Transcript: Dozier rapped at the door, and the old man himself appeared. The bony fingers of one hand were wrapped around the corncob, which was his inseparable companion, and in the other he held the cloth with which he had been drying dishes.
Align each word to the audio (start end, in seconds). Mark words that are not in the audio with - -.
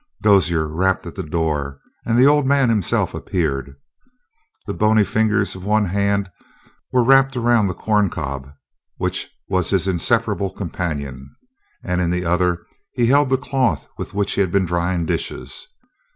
Dozier 0.23 0.65
rapped 0.65 1.05
at 1.05 1.13
the 1.13 1.21
door, 1.21 1.79
and 2.07 2.17
the 2.17 2.25
old 2.25 2.47
man 2.47 2.69
himself 2.69 3.13
appeared. 3.13 3.75
The 4.65 4.73
bony 4.73 5.03
fingers 5.03 5.53
of 5.53 5.63
one 5.63 5.85
hand 5.85 6.27
were 6.91 7.03
wrapped 7.03 7.37
around 7.37 7.67
the 7.67 7.75
corncob, 7.75 8.49
which 8.97 9.29
was 9.47 9.69
his 9.69 9.87
inseparable 9.87 10.49
companion, 10.49 11.29
and 11.83 12.01
in 12.01 12.09
the 12.09 12.25
other 12.25 12.65
he 12.93 13.05
held 13.05 13.29
the 13.29 13.37
cloth 13.37 13.85
with 13.99 14.15
which 14.15 14.31
he 14.33 14.41
had 14.41 14.51
been 14.51 14.65
drying 14.65 15.05
dishes. 15.05 15.67